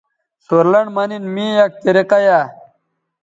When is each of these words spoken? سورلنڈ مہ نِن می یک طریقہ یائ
سورلنڈ 0.45 0.87
مہ 0.95 1.03
نِن 1.09 1.23
می 1.33 1.47
یک 1.57 1.71
طریقہ 1.83 2.17
یائ 2.25 2.45